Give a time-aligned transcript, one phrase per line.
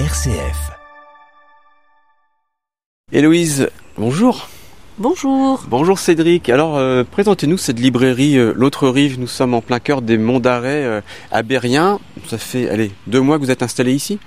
[0.00, 0.72] RCF.
[3.12, 4.48] Héloïse, bonjour.
[4.98, 5.64] Bonjour.
[5.68, 6.48] Bonjour Cédric.
[6.50, 9.20] Alors euh, présentez-nous cette librairie euh, L'autre rive.
[9.20, 11.00] Nous sommes en plein cœur des Monts d'Arrêt euh,
[11.30, 12.00] à Berrien.
[12.26, 14.18] Ça fait allez deux mois que vous êtes installé ici?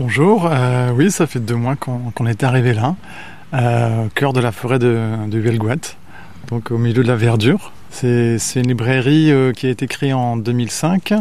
[0.00, 0.48] Bonjour.
[0.50, 2.96] euh, oui, ça fait deux mois qu'on est arrivé là,
[3.54, 5.94] euh, au cœur de la forêt de, de Huelgoat,
[6.48, 7.70] donc au milieu de la verdure.
[7.90, 11.14] C'est c'est une librairie euh, qui a été créée en 2005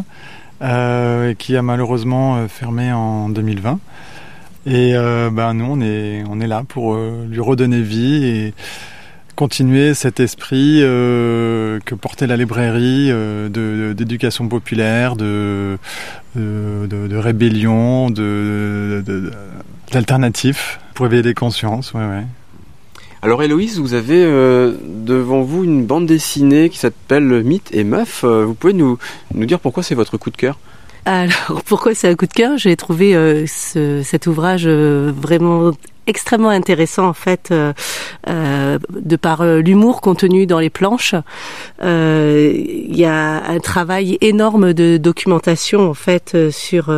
[0.61, 3.79] euh, qui a malheureusement euh, fermé en 2020.
[4.65, 4.93] Et
[5.31, 8.53] ben, nous, on est, on est là pour euh, lui redonner vie et
[9.35, 13.11] continuer cet esprit que portait la librairie
[13.49, 15.77] d'éducation populaire, de,
[16.35, 19.31] de, de- de rébellion, de, de- de-
[19.91, 21.93] d'alternatif pour éveiller les consciences.
[21.93, 22.23] Ouais, ouais.
[23.21, 28.23] Alors Héloïse, vous avez euh, devant vous une bande dessinée qui s'appelle Mythe et Meuf.
[28.23, 28.97] Euh, vous pouvez nous,
[29.33, 30.59] nous dire pourquoi c'est votre coup de cœur?
[31.05, 32.57] Alors, pourquoi c'est un coup de cœur?
[32.57, 35.71] J'ai trouvé euh, ce- cet ouvrage vraiment
[36.07, 37.73] extrêmement intéressant en fait euh,
[38.27, 41.15] euh, de par euh, l'humour contenu dans les planches.
[41.83, 46.93] Euh, il y a un travail énorme de documentation en fait euh, sur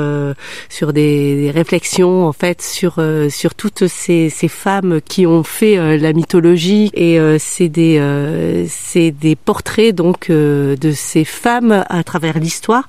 [0.70, 3.00] sur des, des réflexions en fait sur
[3.30, 6.92] sur toutes ces, ces femmes qui ont fait la mythologie.
[6.94, 12.88] Et c'est des c'est des portraits donc de ces femmes à travers l'histoire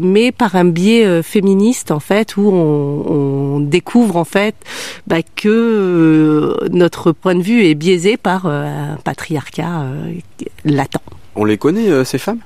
[0.00, 4.54] mais par un biais euh, féministe en fait où on, découvre en fait
[5.06, 10.14] bah, que euh, notre point de vue est biaisé par euh, un patriarcat euh,
[10.64, 10.96] latent.
[11.36, 12.40] On les connaît euh, ces femmes?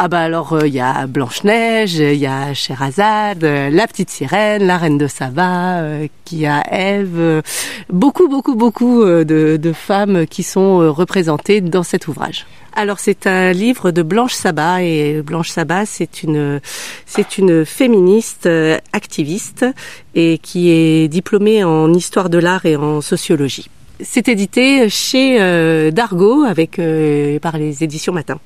[0.00, 3.84] Ah bah alors euh, il y a Blanche Neige, il y a Sherazade, euh, la
[3.88, 7.42] petite sirène, la reine de Saba, euh, qui a Ève, euh,
[7.92, 12.46] beaucoup beaucoup beaucoup euh, de, femmes qui sont euh, représentées dans cet ouvrage.
[12.76, 16.60] Alors c'est un livre de Blanche Sabat et Blanche Sabat c'est une
[17.04, 19.66] c'est une féministe euh, activiste
[20.14, 23.68] et qui est diplômée en histoire de l'art et en sociologie.
[24.00, 28.38] C'est édité chez euh, Dargaud avec euh, par les éditions Matin.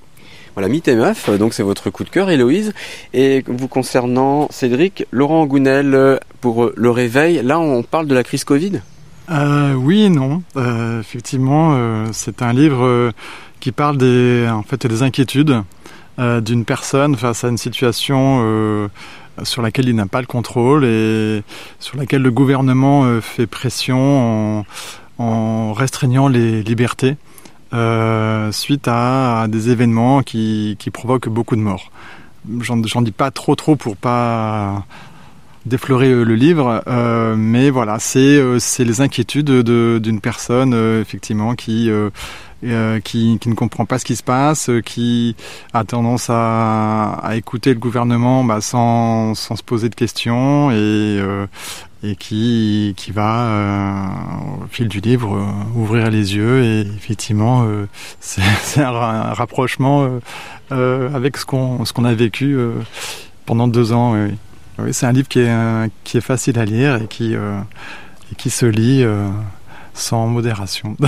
[0.54, 2.74] Voilà, Mythe et Meuf, donc c'est votre coup de cœur Héloïse.
[3.14, 8.14] Et vous concernant Cédric, Laurent Gounel euh, pour euh, Le Réveil, là on parle de
[8.14, 8.82] la crise Covid?
[9.30, 10.42] Euh, oui et non.
[11.00, 13.12] Effectivement, c'est un livre
[13.60, 15.62] qui parle des, en fait, des inquiétudes
[16.18, 18.90] d'une personne face à une situation
[19.44, 21.42] sur laquelle il n'a pas le contrôle et
[21.78, 24.66] sur laquelle le gouvernement fait pression
[25.18, 27.16] en restreignant les libertés
[27.72, 31.90] euh, suite à, des événements qui, qui provoquent beaucoup de morts.
[32.60, 34.84] J'en dis pas trop trop pour pas
[35.66, 40.72] déflorer euh, le livre, euh, mais voilà, c'est euh, c'est les inquiétudes de- d'une personne
[40.74, 41.90] euh, effectivement qui,
[43.04, 45.34] qui qui ne comprend pas ce qui se passe, qui
[45.72, 51.20] a tendance à, à écouter le gouvernement bah, sans, sans se poser de questions et
[52.04, 54.06] et qui qui va euh,
[54.64, 55.40] au fil du livre
[55.76, 57.86] ouvrir les yeux et effectivement euh,
[58.20, 60.08] c'est un, un rapprochement
[60.70, 62.56] avec ce qu'on qu'on a vécu
[63.46, 64.12] pendant deux ans.
[64.14, 64.34] oui,
[64.78, 64.84] oui.
[64.84, 67.60] Oui, c'est un livre qui est, euh, qui est facile à lire et qui, euh,
[68.36, 69.28] qui se lit euh,
[69.94, 70.96] sans modération.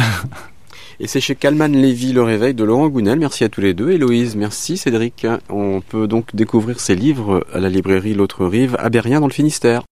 [1.01, 3.19] Et c'est chez Calman Lévy Le Réveil de Laurent Gounel.
[3.19, 3.91] Merci à tous les deux.
[3.91, 5.27] Héloïse, merci Cédric.
[5.49, 9.33] On peut donc découvrir ces livres à la librairie L'autre rive à Berrien dans le
[9.33, 9.85] Finistère.